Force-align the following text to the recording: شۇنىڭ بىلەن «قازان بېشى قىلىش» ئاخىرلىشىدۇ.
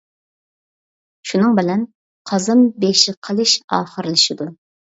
شۇنىڭ 1.31 1.53
بىلەن 1.59 1.85
«قازان 2.33 2.65
بېشى 2.87 3.17
قىلىش» 3.29 3.57
ئاخىرلىشىدۇ. 3.79 4.53